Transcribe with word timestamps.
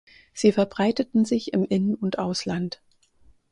Sie 0.33 0.51
verbreiteten 0.51 1.25
sich 1.25 1.53
im 1.53 1.63
In- 1.63 1.93
und 1.93 2.17
Ausland. 2.17 2.81